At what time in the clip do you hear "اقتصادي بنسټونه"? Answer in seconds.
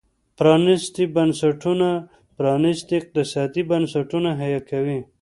3.01-4.29